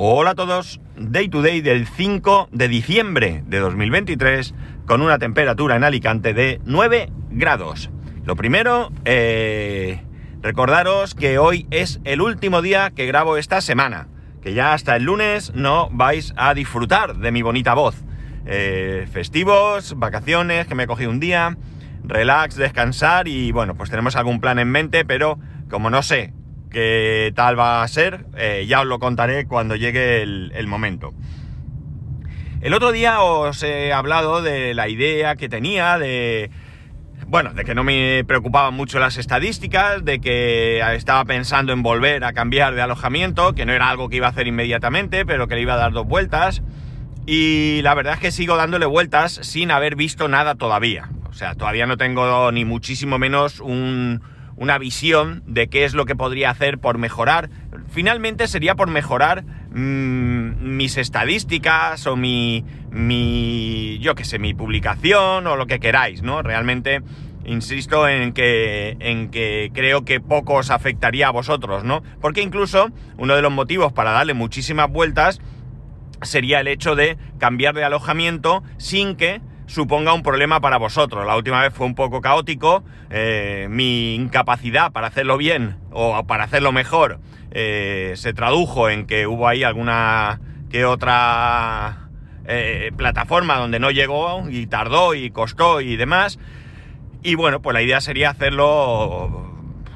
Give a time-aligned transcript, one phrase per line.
[0.00, 4.54] Hola a todos, Day to Day del 5 de diciembre de 2023
[4.86, 7.90] con una temperatura en Alicante de 9 grados.
[8.24, 10.00] Lo primero, eh,
[10.40, 14.06] recordaros que hoy es el último día que grabo esta semana,
[14.40, 18.04] que ya hasta el lunes no vais a disfrutar de mi bonita voz.
[18.46, 21.56] Eh, festivos, vacaciones, que me cogido un día,
[22.04, 26.34] relax, descansar y bueno, pues tenemos algún plan en mente, pero como no sé
[26.68, 31.12] qué tal va a ser, eh, ya os lo contaré cuando llegue el, momento.
[32.60, 36.50] El otro día os he hablado de la idea que tenía de...
[37.26, 42.24] Bueno, de que no me preocupaban mucho las estadísticas, de que estaba pensando en volver
[42.24, 45.54] a cambiar de alojamiento, que no era algo que iba a hacer inmediatamente, pero que
[45.56, 46.62] le iba a dar dos vueltas.
[47.26, 51.10] Y la verdad es que sigo dándole vueltas sin haber visto nada todavía.
[51.28, 54.22] O sea, todavía no tengo ni muchísimo menos un,
[54.58, 57.50] una visión de qué es lo que podría hacer por mejorar.
[57.90, 65.46] Finalmente sería por mejorar mm, mis estadísticas o mi, mi, yo qué sé, mi publicación
[65.46, 66.42] o lo que queráis, ¿no?
[66.42, 67.02] Realmente
[67.44, 72.02] insisto en que, en que creo que poco os afectaría a vosotros, ¿no?
[72.20, 75.40] Porque incluso uno de los motivos para darle muchísimas vueltas
[76.22, 81.24] sería el hecho de cambiar de alojamiento sin que suponga un problema para vosotros.
[81.24, 86.44] La última vez fue un poco caótico, eh, mi incapacidad para hacerlo bien o para
[86.44, 92.08] hacerlo mejor eh, se tradujo en que hubo ahí alguna que otra
[92.46, 96.38] eh, plataforma donde no llegó y tardó y costó y demás.
[97.22, 99.50] Y bueno, pues la idea sería hacerlo,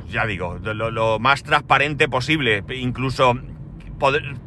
[0.09, 3.39] ya digo, lo, lo más transparente posible, incluso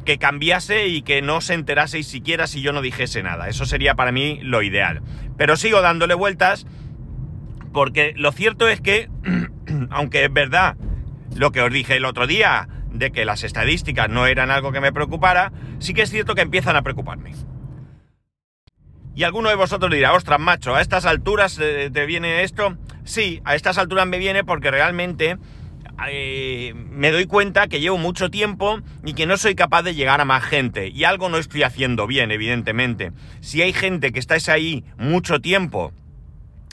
[0.04, 3.48] que cambiase y que no se enteraseis siquiera si yo no dijese nada.
[3.48, 5.02] Eso sería para mí lo ideal.
[5.36, 6.66] Pero sigo dándole vueltas
[7.72, 9.10] porque lo cierto es que,
[9.90, 10.76] aunque es verdad
[11.34, 14.80] lo que os dije el otro día, de que las estadísticas no eran algo que
[14.80, 17.32] me preocupara, sí que es cierto que empiezan a preocuparme.
[19.14, 22.76] Y alguno de vosotros dirá, ostras, macho, a estas alturas eh, te viene esto.
[23.04, 25.38] Sí, a estas alturas me viene porque realmente
[26.08, 30.20] eh, me doy cuenta que llevo mucho tiempo y que no soy capaz de llegar
[30.20, 30.88] a más gente.
[30.88, 33.12] Y algo no estoy haciendo bien, evidentemente.
[33.40, 35.92] Si hay gente que estáis ahí mucho tiempo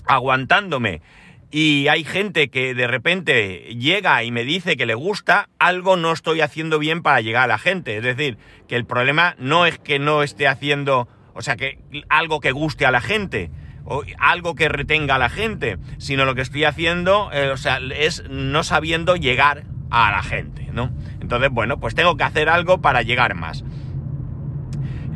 [0.06, 1.01] aguantándome
[1.50, 6.11] y hay gente que de repente llega y me dice que le gusta, algo no
[6.11, 7.97] estoy haciendo bien para llegar a la gente.
[7.97, 11.79] Es decir, que el problema no es que no esté haciendo, o sea, que
[12.09, 13.51] algo que guste a la gente,
[14.18, 18.24] algo que retenga a la gente, sino lo que estoy haciendo, eh, o sea, es
[18.30, 20.92] no sabiendo llegar a la gente, ¿no?
[21.20, 23.64] Entonces, bueno, pues tengo que hacer algo para llegar más.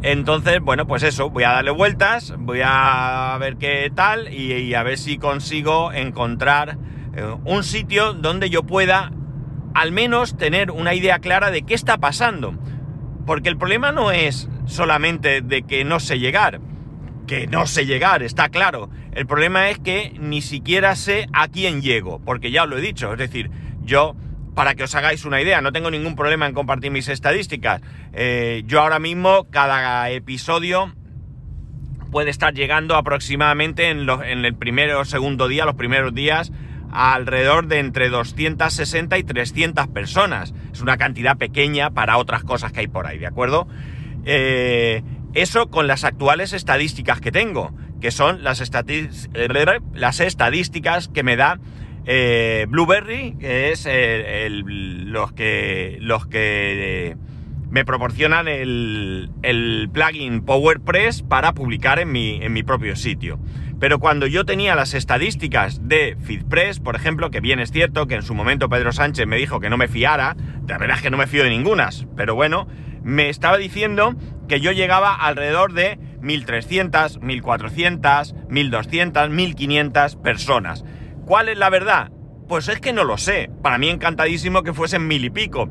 [0.04, 4.84] Entonces, bueno, pues eso, voy a darle vueltas, voy a ver qué tal y, a
[4.84, 6.78] ver si consigo encontrar
[7.16, 9.12] eh, un sitio donde yo pueda
[9.74, 12.54] al menos tener una idea clara de qué está pasando.
[13.26, 16.62] Porque el problema no es solamente de que no sé llegar,
[17.28, 18.90] que no sé llegar, está claro.
[19.14, 22.82] El problema es que ni siquiera sé a quién llego, porque ya os lo he
[22.82, 23.52] dicho, es decir,
[23.84, 24.16] yo,
[24.56, 27.82] para que os hagáis una idea, no tengo ningún problema en compartir mis estadísticas.
[28.14, 30.94] Eh, yo ahora mismo, cada episodio
[32.12, 36.52] puede estar llegando aproximadamente en, en el primero o segundo día, los primeros días,
[36.92, 40.54] alrededor de entre 260 y 300 personas.
[40.72, 43.68] Es una cantidad pequeña para otras cosas que hay por ahí, ¿de acuerdo?
[44.26, 48.62] Eh, eso con las actuales estadísticas que tengo, que son las,
[49.94, 51.60] las estadísticas que me da
[52.06, 57.16] eh, Blueberry, que es los que, los que eh,
[57.70, 63.40] me proporcionan el, el, plugin PowerPress para publicar en mi, en mi propio sitio.
[63.80, 68.16] Pero cuando yo tenía las estadísticas de FeedPress, por ejemplo, que bien es cierto que
[68.16, 70.36] en su momento Pedro Sánchez me dijo que no me fiara,
[70.68, 72.68] la verdad es que no me fío de ningunas, pero bueno,
[73.04, 74.16] me estaba diciendo
[74.48, 80.84] que yo llegaba alrededor de 1.300, 1.400, 1.200, 1.500 personas.
[81.26, 82.12] ¿Cuál es la verdad?
[82.48, 83.50] Pues es que no lo sé.
[83.62, 85.70] Para mí encantadísimo que fuesen mil y pico.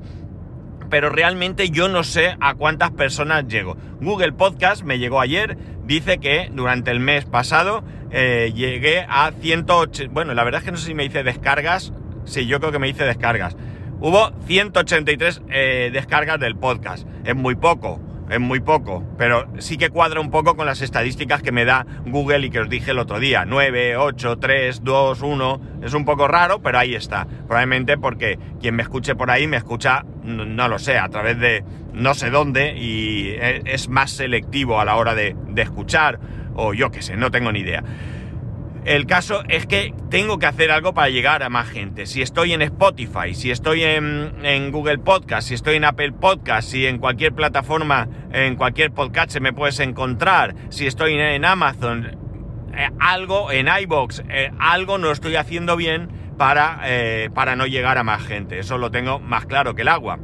[0.91, 3.77] Pero realmente yo no sé a cuántas personas llego.
[4.01, 10.13] Google Podcast me llegó ayer, dice que durante el mes pasado eh, llegué a 180...
[10.13, 11.93] Bueno, la verdad es que no sé si me dice descargas.
[12.25, 13.57] Sí, yo creo que me dice descargas.
[13.99, 17.09] Hubo 183 eh, descargas del podcast.
[17.25, 18.01] Es muy poco,
[18.31, 21.87] es muy poco, pero sí que cuadra un poco con las estadísticas que me da
[22.07, 23.45] Google y que os dije el otro día.
[23.47, 25.61] 9, 8, 3, 2, 1.
[25.83, 27.27] Es un poco raro, pero ahí está.
[27.47, 31.65] Probablemente porque quien me escuche por ahí me escucha, no, lo sé, a través de
[31.93, 36.19] no sé dónde y e, es más selectivo a la hora de, de escuchar
[36.55, 37.85] o yo qué sé, no tengo ni idea.
[38.87, 42.07] El caso es que tengo que hacer algo para llegar a más gente.
[42.07, 46.87] Si estoy en Spotify, si estoy en, Google Podcast, si estoy en Apple Podcast, si
[46.87, 52.17] en cualquier plataforma, en cualquier podcast se me puedes encontrar, si estoy en Amazon,
[52.77, 56.09] eh, algo, en iBox, eh, algo no estoy haciendo bien
[56.39, 58.61] para, eh, para no llegar a más gente.
[58.61, 60.21] Eso lo tengo más claro que el agua.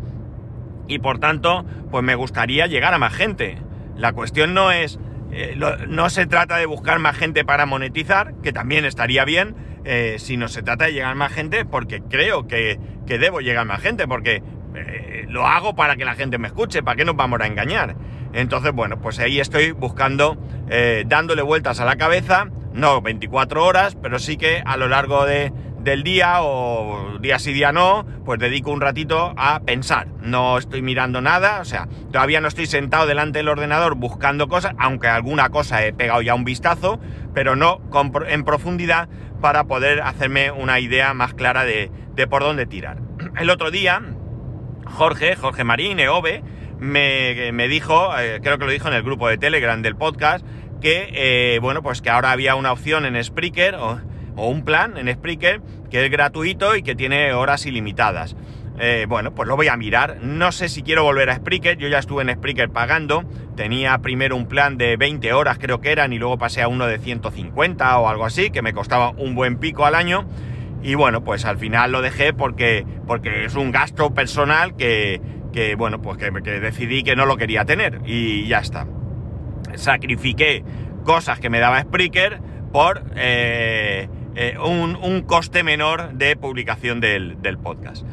[0.86, 3.58] Y por tanto, pues me gustaría llegar a más gente.
[3.96, 5.00] La cuestión no es
[5.34, 5.56] eh,
[5.88, 10.46] no se trata de buscar más gente para monetizar, que también estaría bien, eh, sino
[10.48, 14.42] se trata de llegar más gente porque creo que, debo llegar más gente, porque
[14.74, 17.96] eh, lo hago para que la gente me escuche, ¿para qué nos vamos a engañar?
[18.34, 20.38] Entonces, bueno, pues ahí estoy buscando,
[21.06, 25.52] dándole vueltas a la cabeza, no 24 horas, pero sí que a lo largo de,
[25.82, 30.08] del día o día sí día no, pues dedico un ratito a pensar.
[30.20, 34.74] No estoy mirando nada, o sea, todavía no estoy sentado delante del ordenador buscando cosas,
[34.78, 37.00] aunque alguna cosa he pegado ya un vistazo,
[37.34, 37.80] pero no
[38.28, 39.08] en profundidad
[39.40, 41.90] para poder hacerme una idea más clara de,
[42.28, 42.98] por dónde tirar.
[43.38, 44.00] El otro día,
[44.86, 46.42] Jorge, Jorge Marín, EOBE,
[46.78, 50.44] me, dijo, eh, creo que lo dijo en el grupo de Telegram del podcast,
[50.80, 54.00] que, eh, bueno, pues que ahora había una opción en Spreaker, o,
[54.36, 58.36] o un plan en Spreaker que es gratuito y que tiene horas ilimitadas.
[58.78, 60.18] Eh, bueno, pues lo voy a mirar.
[60.22, 61.76] No sé si quiero volver a Spreaker.
[61.76, 63.24] Yo ya estuve en Spreaker pagando.
[63.56, 66.86] Tenía primero un plan de 20 horas, creo que eran, y luego pasé a uno
[66.86, 70.26] de 150 o algo así, que me costaba un buen pico al año.
[70.82, 75.20] Y bueno, pues al final lo dejé porque, porque es un gasto personal que,
[75.52, 78.00] que bueno, pues que, decidí que no lo quería tener.
[78.06, 78.86] Y ya está.
[79.74, 80.64] Sacrifiqué
[81.04, 82.40] cosas que me daba Spreaker
[82.72, 83.04] por.
[83.14, 88.04] Eh, eh, un, coste menor de publicación del, podcast.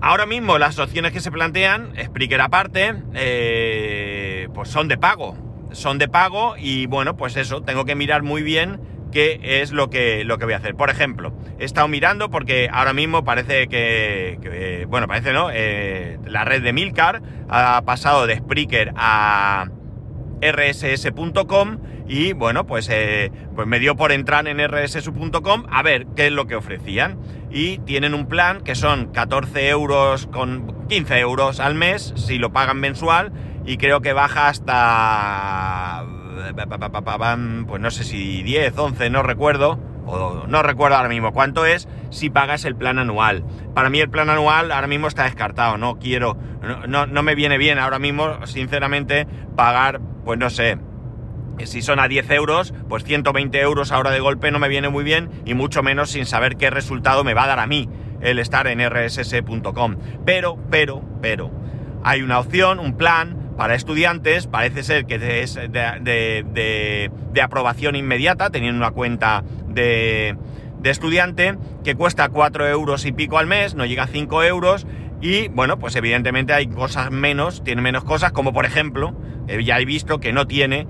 [0.00, 5.36] Ahora mismo las opciones que se plantean, Spreaker aparte, eh, pues son de pago.
[5.72, 8.80] Son de pago y bueno, pues eso, tengo que mirar muy bien
[9.12, 10.74] qué es lo que, lo que voy a hacer.
[10.74, 16.44] Por ejemplo, he estado mirando porque ahora mismo parece que, bueno, parece no, eh, la
[16.44, 19.68] red de Milcar ha pasado de Spreaker a
[20.40, 21.78] rss.com
[22.10, 26.32] y bueno, pues, eh, pues me dio por entrar en rss.com a ver qué es
[26.32, 27.20] lo que ofrecían.
[27.52, 32.52] Y tienen un plan que son 14 euros con 15 euros al mes si lo
[32.52, 33.32] pagan mensual
[33.64, 36.04] y creo que baja hasta...
[37.68, 39.78] Pues no sé si 10, 11, no recuerdo.
[40.04, 43.44] O no recuerdo ahora mismo cuánto es si pagas el plan anual.
[43.72, 46.36] Para mí el plan anual ahora mismo está descartado, no quiero,
[46.88, 50.78] no, no me viene bien ahora mismo, sinceramente, pagar, pues no sé,
[51.66, 55.04] si son a 10 euros, pues 120 euros ahora de golpe no me viene muy
[55.04, 57.88] bien y mucho menos sin saber qué resultado me va a dar a mí
[58.20, 59.96] el estar en rss.com.
[60.24, 61.50] Pero, pero, pero,
[62.02, 67.10] hay una opción, un plan para estudiantes, parece ser que es de,
[67.42, 70.36] aprobación inmediata, teniendo una cuenta de,
[70.80, 74.86] de estudiante, que cuesta 4 euros y pico al mes, no llega a 5 euros,
[75.20, 79.14] y bueno, pues evidentemente hay cosas menos, tiene menos cosas, como por ejemplo,
[79.48, 80.86] eh, ya he visto que no tiene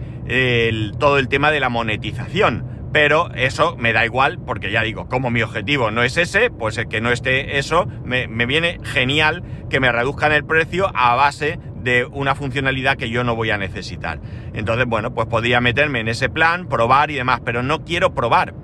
[1.00, 2.64] todo el tema de la monetización.
[2.92, 6.76] Pero eso me da igual, porque ya digo, como mi objetivo no es ese, pues
[6.76, 11.14] el que no esté eso, me, me viene genial que me reduzcan el precio a
[11.14, 14.20] base de una funcionalidad que yo no voy a necesitar.
[14.54, 18.54] Entonces, bueno, pues podría meterme en ese plan, probar y demás, pero no quiero probar.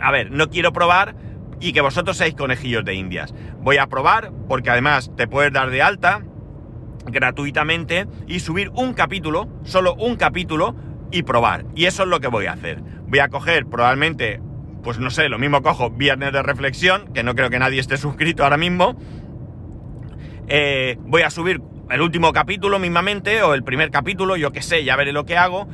[0.00, 1.14] A ver, no quiero probar
[1.64, 3.32] y que vosotros seáis conejillos de indias.
[3.60, 6.20] Voy a probar porque además te puedes dar de alta
[7.06, 10.76] gratuitamente y subir un capítulo, solo un capítulo
[11.10, 11.64] y probar.
[11.74, 12.82] Y eso es lo que voy a hacer.
[13.06, 14.42] Voy a coger probablemente,
[14.82, 17.96] pues no sé, lo mismo cojo viernes de reflexión, que no creo que nadie esté
[17.96, 18.98] suscrito ahora mismo.
[20.48, 24.84] Eh, voy a subir el último capítulo mismamente o el primer capítulo, yo que sé,
[24.84, 25.66] ya veré lo que hago.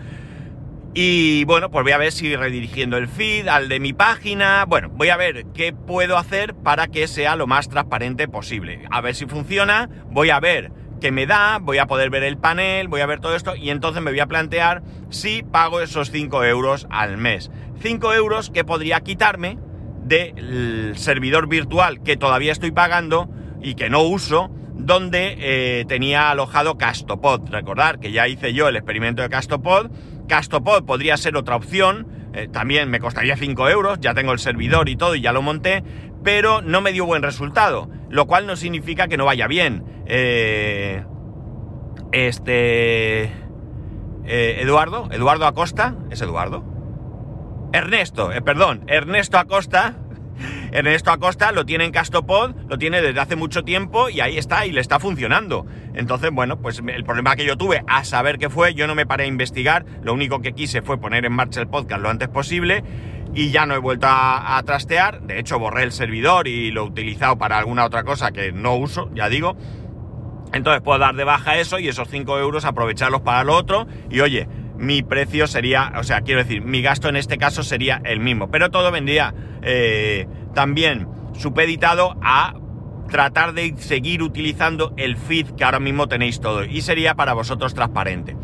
[0.93, 4.65] Y bueno, pues voy a ver si redirigiendo el feed al de mi página.
[4.65, 8.83] Bueno, voy a ver qué puedo hacer para que sea lo más transparente posible.
[8.91, 9.89] A ver si funciona.
[10.11, 11.59] Voy a ver qué me da.
[11.59, 12.89] Voy a poder ver el panel.
[12.89, 13.55] Voy a ver todo esto.
[13.55, 17.53] Y entonces me voy a plantear si pago esos 5 euros al mes.
[17.81, 19.59] 5 euros que podría quitarme
[20.03, 23.31] del servidor virtual que todavía estoy pagando
[23.63, 27.49] y que no uso donde eh, tenía alojado Castopod.
[27.49, 29.91] Recordar que ya hice yo el experimento de Castopod
[30.31, 34.89] Castopod podría ser otra opción, eh, también me costaría 5 euros, ya tengo el servidor
[34.89, 35.83] y todo y ya lo monté,
[36.23, 39.85] pero no me dio buen resultado, lo cual no significa que no vaya bien.
[40.07, 41.05] Eh,
[42.13, 43.25] este...
[44.25, 46.65] Eh, Eduardo, Eduardo Acosta, ¿es Eduardo?
[47.73, 49.97] Ernesto, perdón, Ernesto Acosta
[50.73, 54.67] Ernesto Acosta lo tiene en Castopod, lo tiene desde hace mucho tiempo y ahí está
[54.67, 55.67] y le está funcionando.
[55.95, 59.07] Entonces, bueno, pues el problema que yo tuve a saber qué fue, yo no me
[59.07, 62.29] paré a investigar, lo único que quise fue poner en marcha el podcast lo antes
[62.29, 62.85] posible
[63.35, 65.23] y ya no he vuelto a, trastear.
[65.23, 68.77] De hecho, borré el servidor y lo he utilizado para alguna otra cosa que no
[68.77, 69.57] uso, ya digo.
[70.53, 73.87] Entonces puedo dar de baja eso y esos 5 euros aprovecharlos para lo otro.
[74.11, 78.01] Y oye, mi precio sería, o sea, quiero decir, mi gasto en este caso sería
[78.05, 78.51] el mismo.
[78.51, 82.55] Pero todo vendría eh, también supeditado a
[83.11, 86.65] tratar de seguir utilizando el feed que ahora mismo tenéis todo.
[86.65, 88.37] Y sería para vosotros transparente.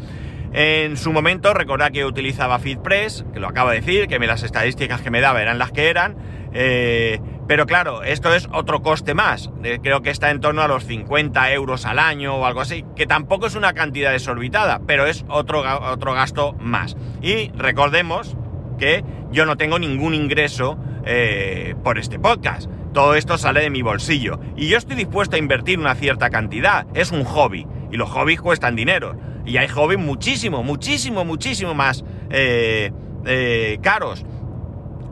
[0.53, 5.03] En su momento, recordad que utilizaba FeedPress, que lo acabo de decir, que las estadísticas
[5.03, 6.17] que me daba eran las que eran.
[6.53, 9.51] Eh, pero claro, esto es otro coste más.
[9.63, 12.85] Eh, creo que está en torno a los 50 euros al año o algo así,
[12.97, 16.97] que tampoco es una cantidad desorbitada, pero es otro, otro gasto más.
[17.21, 18.37] Y recordemos
[18.79, 22.69] que yo no tengo ningún ingreso eh, por este podcast.
[22.93, 24.41] Todo esto sale de mi bolsillo.
[24.57, 26.87] Y yo estoy dispuesto a invertir una cierta cantidad.
[26.95, 27.67] Es un hobby.
[27.93, 29.17] Y los hobbies cuestan dinero.
[29.45, 32.91] Y hay hobbies muchísimo, muchísimo, muchísimo más eh,
[33.25, 34.25] eh, caros.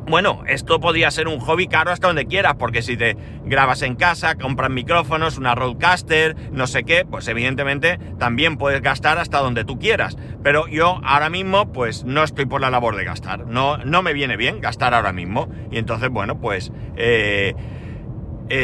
[0.06, 3.96] Bueno, esto podría ser un hobby caro hasta donde quieras, porque si te grabas en
[3.96, 9.64] casa, compras micrófonos, una roadcaster, no sé qué, pues evidentemente también puedes gastar hasta donde
[9.64, 10.18] tú quieras.
[10.42, 13.46] Pero yo ahora mismo, pues no estoy por la labor de gastar.
[13.46, 15.48] No, no me viene bien gastar ahora mismo.
[15.70, 17.54] Y entonces, bueno, pues eh,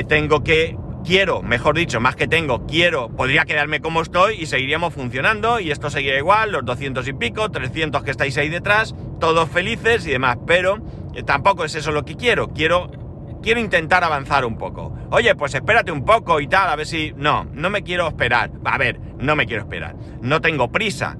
[0.08, 4.92] tengo que quiero, mejor dicho, más que tengo, quiero, podría quedarme como estoy y seguiríamos
[4.92, 9.48] funcionando y esto seguiría igual, los 200 y pico, 300 que estáis ahí detrás, todos
[9.48, 10.80] felices y demás, pero eh,
[11.24, 12.90] tampoco es eso lo que quiero, quiero
[13.42, 14.92] quiero intentar avanzar un poco.
[15.10, 18.50] Oye, pues espérate un poco y tal, a ver si no, no me quiero esperar.
[18.64, 19.96] A ver, no me quiero esperar.
[20.20, 21.16] No tengo prisa.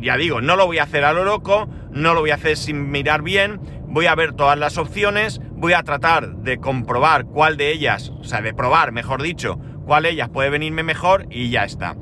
[0.00, 2.56] Ya digo, no lo voy a hacer a lo loco, no lo voy a hacer
[2.56, 7.56] sin mirar bien, voy a ver todas las opciones, voy a tratar de comprobar cuál
[7.56, 11.50] de ellas, o sea, de probar, mejor dicho, cuál de ellas puede venirme mejor y
[11.50, 11.96] ya está.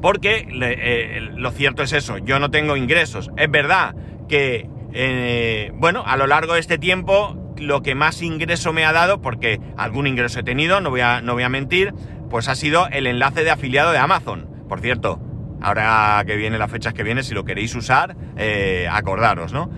[0.00, 3.30] Porque eh, lo cierto es eso, yo no tengo ingresos.
[3.36, 3.94] Es verdad
[4.28, 8.92] que, eh, bueno, a lo largo de este tiempo, lo que más ingreso me ha
[8.92, 11.92] dado, porque algún ingreso he tenido, no voy a, no voy a mentir,
[12.30, 14.48] pues ha sido el enlace de afiliado de Amazon.
[14.68, 15.20] Por cierto,
[15.60, 19.68] ahora que viene las fechas que viene, si lo queréis usar, eh, acordaros, ¿no?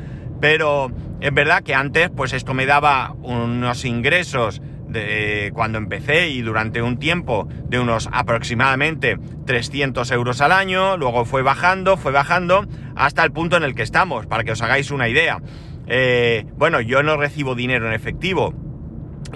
[0.40, 6.42] Pero es verdad que antes, pues esto me daba unos ingresos de cuando empecé y
[6.42, 12.66] durante un tiempo de unos aproximadamente 300 euros al año, luego fue bajando, fue bajando
[12.94, 15.40] hasta el punto en el que estamos, para que os hagáis una idea.
[15.86, 18.54] Eh, bueno, yo no recibo dinero en efectivo,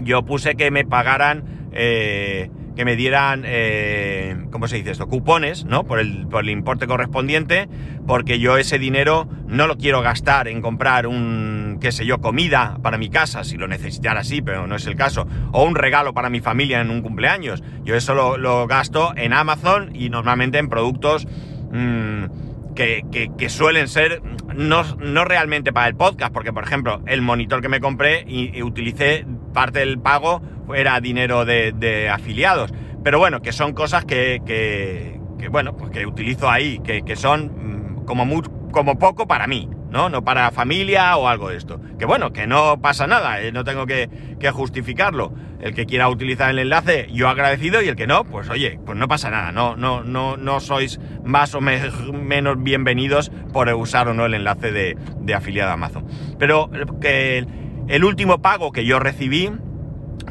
[0.02, 5.06] yo puse que me pagaran eh, que me dieran, eh, ¿cómo se dice esto?
[5.06, 5.84] Cupones, ¿no?
[5.84, 7.68] Por el, por el importe correspondiente,
[8.06, 12.78] porque yo ese dinero no lo quiero gastar en comprar un, qué sé yo, comida
[12.82, 16.14] para mi casa, si lo necesitara así, pero no es el caso, o un regalo
[16.14, 17.62] para mi familia en un cumpleaños.
[17.84, 21.28] Yo eso lo, gasto en Amazon y normalmente en productos...
[21.72, 22.49] Mm,
[22.80, 24.22] que, suelen ser
[24.54, 28.62] no, no, realmente para el podcast, porque por ejemplo el monitor que me compré y
[28.62, 30.42] utilicé parte del pago
[30.74, 32.72] era dinero de, afiliados.
[33.02, 35.18] Pero bueno, que son cosas que, que,
[35.48, 40.08] bueno, pues que utilizo ahí, que, son mm, como, muy, como poco para mí, ¿no?
[40.08, 41.80] No para familia o algo de esto.
[41.98, 44.08] Que bueno, que no pasa nada, eh, no tengo que,
[44.52, 45.32] justificarlo.
[45.60, 48.96] El que quiera utilizar el enlace, yo agradecido, y el que no, pues oye, pues
[48.96, 54.14] no pasa nada, no, no, no, no sois más o menos bienvenidos por usar o
[54.14, 56.06] no el enlace de, afiliado a Amazon.
[56.38, 56.70] Pero
[57.00, 57.44] que
[57.88, 59.50] el último pago que yo recibí,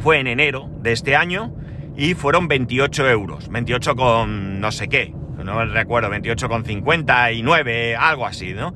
[0.01, 1.53] fue en enero de este año
[1.97, 5.13] y fueron 28 euros, 28 con no sé qué,
[5.43, 8.73] no recuerdo, 28 con 59, algo así, ¿no?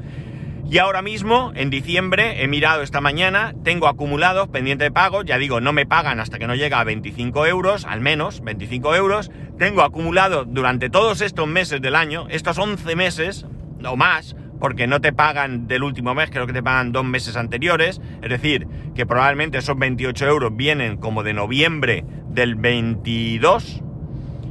[0.70, 5.38] Y ahora mismo, en diciembre, he mirado esta mañana, tengo acumulados pendiente de pago, ya
[5.38, 9.29] digo, no me pagan hasta que no llega a 25 euros, al menos 25 euros,
[9.60, 13.46] tengo acumulado durante todos estos meses del año, estos 11 meses
[13.86, 17.36] o más, porque no te pagan del último mes, creo que te pagan dos meses
[17.36, 18.65] anteriores, es decir,
[18.96, 23.82] que probablemente esos 28 euros vienen como de noviembre del 22,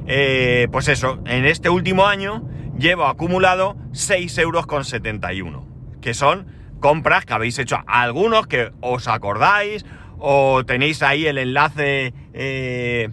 [0.06, 2.46] eh, pues eso, en este último año
[2.78, 5.71] llevo acumulado 6 euros con 71,
[6.02, 6.46] que son
[6.80, 9.86] compras que habéis hecho algunos que os acordáis
[10.18, 13.08] o tenéis ahí el enlace eh,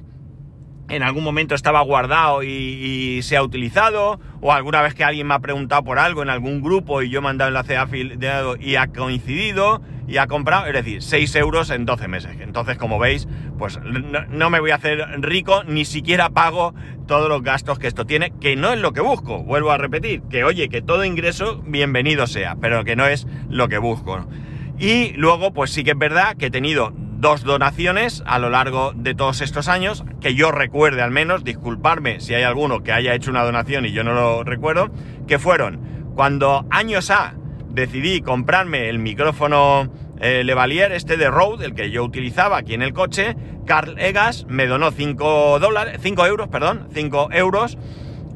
[0.89, 5.35] en algún momento estaba guardado y, se ha utilizado, o alguna vez que alguien me
[5.35, 8.87] ha preguntado por algo en algún grupo y yo he mandado enlace afiliado y ha
[8.87, 12.31] coincidido y ha comprado, es decir, 6 euros en 12 meses.
[12.39, 13.27] Entonces, como veis,
[13.59, 13.79] pues
[14.29, 16.73] no, me voy a hacer rico, ni siquiera pago
[17.07, 20.23] todos los gastos que esto tiene, que no es lo que busco, vuelvo a repetir,
[20.23, 24.27] que oye, que todo ingreso bienvenido sea, pero que no es lo que busco.
[24.79, 28.93] Y luego, pues sí que es verdad que he tenido dos donaciones a lo largo
[28.95, 33.13] de todos estos años, que yo recuerde al menos, disculparme si hay alguno que haya
[33.13, 34.89] hecho una donación y yo no lo recuerdo,
[35.27, 37.35] que fueron cuando años A
[37.79, 42.81] decidí comprarme el micrófono eh, Levalier, este de Rode, el que yo utilizaba aquí en
[42.81, 47.77] el coche, Carl Egas me donó 5 dólares, 5 euros, perdón, 5 euros,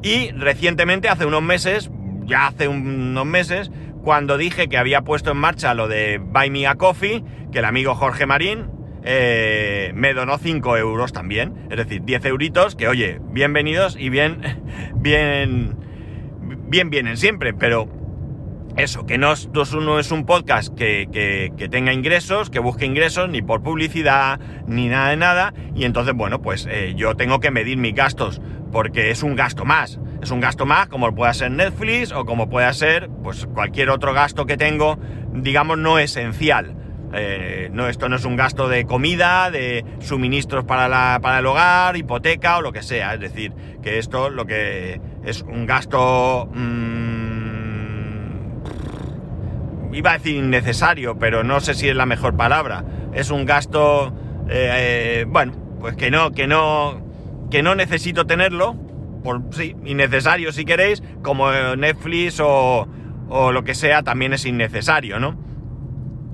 [0.02, 1.90] y recientemente, hace unos meses,
[2.26, 3.70] ya hace unos meses,
[4.02, 7.64] cuando dije que había puesto en marcha lo de Buy Me a Coffee, que el
[7.64, 8.70] amigo Jorge Marín
[9.02, 11.66] eh, me donó 5 euros también.
[11.70, 14.40] Es decir, 10 euritos que, oye, bienvenidos y bien,
[14.96, 15.76] bien,
[16.68, 17.88] bien vienen siempre, pero
[18.76, 19.34] eso, que no,
[19.80, 24.88] no es un podcast que, que, tenga ingresos, que busque ingresos, ni por publicidad, ni
[24.88, 28.40] nada de nada, y entonces, bueno, pues eh, yo tengo que medir mis gastos,
[28.72, 32.48] porque es un gasto más es un gasto más, como pueda ser Netflix o como
[32.48, 34.98] pueda ser pues, cualquier otro gasto que tengo,
[35.32, 36.74] digamos, no esencial.
[37.12, 41.46] Eh, no, esto no es un gasto de comida, de suministros para, la, para el
[41.46, 43.14] hogar, hipoteca o lo que sea.
[43.14, 43.52] Es decir,
[43.82, 46.48] que esto lo que es un gasto...
[46.52, 46.93] Mmm,
[49.94, 52.84] iba a decir innecesario, pero no sé si es la mejor palabra.
[53.12, 54.14] Es un gasto...
[54.48, 54.70] Eh,
[55.22, 57.00] eh, bueno, pues que no, que no,
[57.50, 58.74] que no necesito tenerlo,
[59.22, 62.86] por sí, innecesario si queréis, como Netflix o,
[63.28, 65.42] o lo que sea, también es innecesario, ¿no?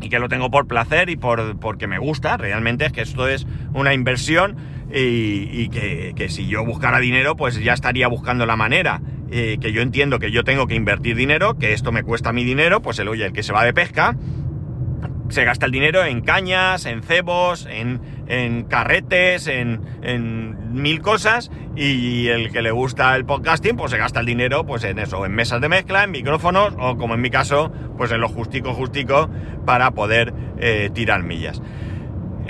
[0.01, 3.29] y que lo tengo por placer y por, porque me gusta, realmente es que esto
[3.29, 4.57] es una inversión
[4.93, 9.01] y, que, que, si yo buscara dinero pues ya estaría buscando la manera,
[9.31, 12.45] eh, que yo entiendo que yo tengo que invertir dinero, que esto me cuesta mi
[12.45, 14.17] dinero, pues el oye, el que se va de pesca,
[15.31, 21.51] se gasta el dinero en cañas, en cebos, en, en carretes, en, en, mil cosas,
[21.77, 25.25] y el que le gusta el podcasting, pues se gasta el dinero pues en eso,
[25.25, 28.75] en mesas de mezcla, en micrófonos, o como en mi caso, pues en lo justico,
[28.75, 29.31] justico,
[29.65, 31.63] para poder eh, tirar millas.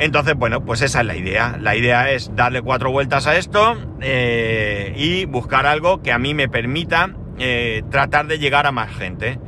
[0.00, 1.57] Entonces, bueno, pues esa es la idea.
[1.61, 6.35] La idea es darle cuatro vueltas a esto eh, y buscar algo que a mí
[6.35, 9.38] me permita eh, tratar de llegar a más gente.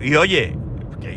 [0.00, 0.56] y oye,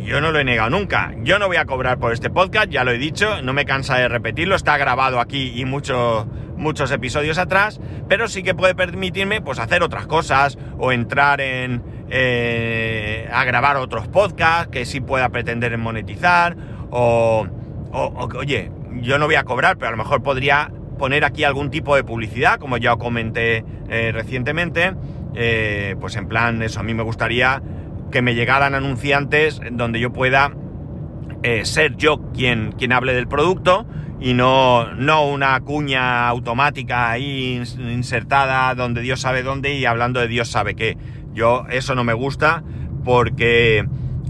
[0.07, 1.13] yo no lo he negado nunca.
[1.23, 3.97] Yo no voy a cobrar por este podcast, ya lo he dicho, no me cansa
[3.97, 9.59] de repetirlo, está grabado aquí y muchos episodios atrás, pero sí que puede permitirme pues
[9.59, 15.77] hacer otras cosas o entrar en eh, a grabar otros podcasts que sí pueda pretender
[15.77, 16.55] monetizar
[16.89, 17.45] o,
[17.91, 18.71] oye,
[19.01, 22.03] yo no voy a cobrar, pero a lo mejor podría poner aquí algún tipo de
[22.03, 24.93] publicidad, como ya comenté eh, recientemente,
[25.35, 27.61] eh, pues en plan eso, a mí me gustaría
[28.11, 30.53] que me llegaran anunciantes donde yo pueda
[31.43, 33.85] eh, ser yo quien, quien hable del producto
[34.19, 40.27] y no, no una cuña automática ahí insertada donde Dios sabe dónde y hablando de
[40.27, 40.97] Dios sabe qué.
[41.33, 42.63] Yo eso no me gusta
[43.05, 43.85] porque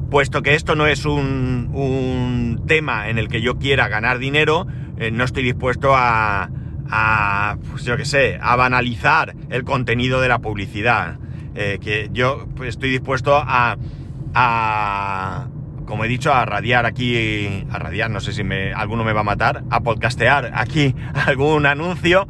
[0.10, 4.68] puesto que esto no es un, un tema en el que yo quiera ganar dinero,
[4.98, 6.50] eh, no estoy dispuesto a,
[6.90, 11.20] a pues yo qué sé, a banalizar el contenido de la publicidad.
[11.60, 13.78] Eh, que yo estoy dispuesto a,
[14.36, 15.48] a,
[15.88, 18.44] como he dicho, a radiar aquí, a radiar, no sé si
[18.76, 20.94] alguno me va a matar, a podcastear aquí
[21.26, 22.28] algún anuncio,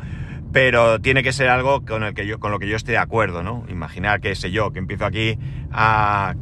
[0.54, 3.00] pero tiene que ser algo con, el que yo, con lo que yo esté de
[3.00, 3.66] acuerdo, ¿no?
[3.68, 5.38] Imaginar que sé yo, que empiezo aquí
[5.74, 6.36] a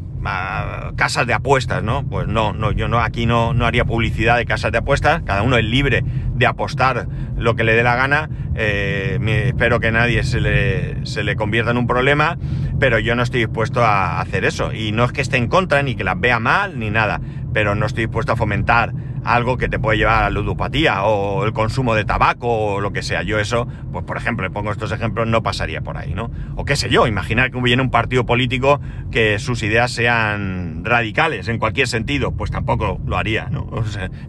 [0.96, 2.04] casas de apuestas, ¿no?
[2.06, 5.44] Pues no, no, yo no, aquí no, no haría publicidad de casas de apuestas, cada
[5.44, 6.04] uno es libre
[6.36, 7.08] de apostar
[7.38, 11.72] lo que le dé la gana, eh, espero que nadie se le, se le convierta
[11.72, 12.38] en un problema,
[12.80, 15.84] pero yo no estoy dispuesto a hacer eso, y no es que esté en contra,
[15.84, 17.22] ni que las vea mal, ni nada,
[17.54, 18.94] pero no estoy dispuesto a fomentar
[19.26, 22.94] algo que te puede llevar a la ludopatía o el consumo de tabaco o lo
[22.94, 23.24] que sea.
[23.24, 26.32] Yo eso, pues por ejemplo, le pongo estos ejemplos, no pasaría por ahí, ¿no?
[26.56, 28.80] O qué sé yo, imaginar que hubiera un partido político
[29.12, 33.66] que sus ideas sean radicales en cualquier sentido, pues tampoco lo haría, ¿no?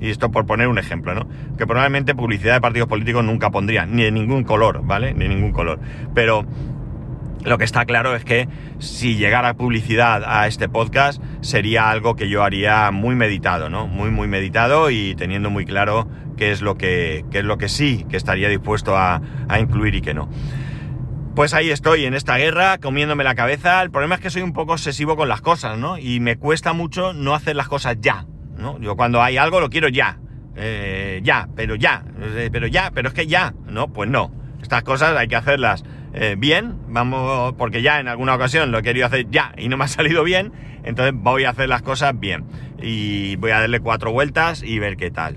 [0.01, 1.29] y esto por poner un ejemplo, ¿no?
[1.59, 5.13] Que probablemente publicidad de partidos políticos nunca pondría, ni de ningún color, ¿vale?
[5.13, 5.79] Ni de ningún color.
[6.15, 6.47] Pero
[7.47, 8.49] lo que está claro es que
[8.81, 13.87] si llegara publicidad a este podcast sería algo que yo haría muy meditado, ¿no?
[13.87, 18.05] Muy, muy meditado y teniendo muy claro qué es lo que, es lo que sí
[18.11, 19.21] que estaría dispuesto a,
[19.61, 20.29] incluir y qué no.
[21.37, 23.83] Pues ahí estoy, en esta guerra, comiéndome la cabeza.
[23.83, 25.99] El problema es que soy un poco obsesivo con las cosas, ¿no?
[25.99, 28.81] Y me cuesta mucho no hacer las cosas ya, ¿no?
[28.81, 30.19] Yo cuando hay algo lo quiero ya.
[30.57, 33.93] Eh, ya, pero ya, eh, pero ya, pero es que ya, ¿no?
[33.93, 34.33] Pues no.
[34.63, 35.85] Estas cosas hay que hacerlas
[36.19, 39.77] eh, bien, vamos, porque ya en alguna ocasión lo he querido hacer ya y no
[39.77, 40.53] me ha salido bien,
[40.83, 42.45] entonces voy a hacer las cosas bien.
[42.81, 45.37] Y voy a darle cuatro vueltas y ver qué tal.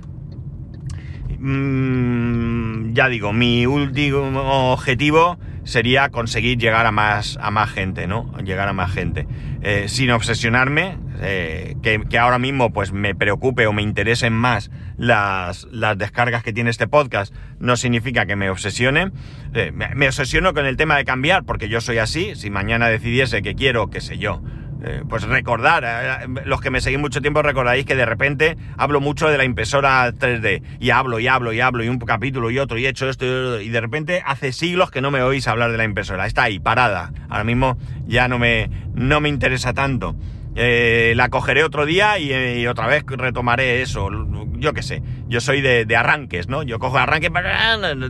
[1.40, 8.32] Mm, ya digo, mi último objetivo sería conseguir llegar a más, a más gente, ¿no?
[8.44, 9.28] Llegar a más gente.
[9.62, 15.68] Eh, sin obsesionarme, eh, que, ahora mismo pues me preocupe o me interesen más las,
[15.72, 19.12] las descargas que tiene este podcast, no significa que me obsesione.
[19.54, 22.36] Eh, me, me obsesiono con el tema de cambiar, porque yo soy así.
[22.36, 24.42] Si mañana decidiese que quiero, qué sé yo,
[24.82, 29.02] eh, pues recordar, eh, los que me seguís mucho tiempo recordaréis que de repente hablo
[29.02, 32.60] mucho de la impresora 3D y hablo y hablo y hablo y un capítulo y
[32.60, 35.72] otro y he hecho esto y, de repente hace siglos que no me oís hablar
[35.72, 40.16] de la impresora, está ahí, parada, ahora mismo ya no me, no me interesa tanto.
[40.56, 44.10] Eh, la cogeré otro día y, otra vez retomaré eso,
[44.54, 46.64] yo qué sé, yo soy de, de arranques, ¿no?
[46.64, 47.30] Yo cojo arranque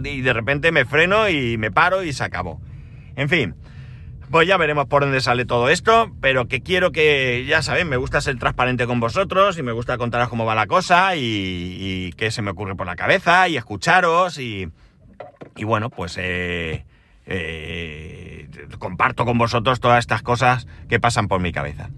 [0.05, 2.61] y de repente me freno y me paro y se acabó.
[3.15, 3.55] En fin,
[4.31, 7.97] pues ya veremos por dónde sale todo esto, pero que quiero que, ya saben, me
[7.97, 12.31] gusta ser transparente con vosotros y me gusta contaros cómo va la cosa y, qué
[12.31, 14.69] se me ocurre por la cabeza y escucharos y,
[15.55, 16.85] y bueno, pues eh,
[17.25, 21.89] eh, comparto con vosotros todas estas cosas que pasan por mi cabeza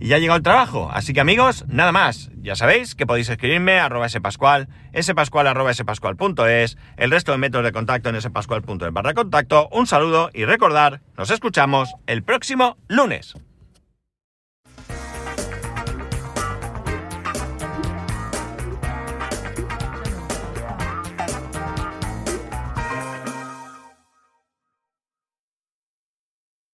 [0.00, 0.88] y ya ha llegado el trabajo.
[0.92, 2.30] Así que amigos, nada más.
[2.42, 4.68] Ya sabéis que podéis escribirme a arroba spascual,
[5.00, 9.68] spascual arroba spascual.es, el resto de métodos de contacto en spascual.es barra contacto.
[9.70, 13.34] Un saludo y recordar, nos escuchamos el próximo lunes.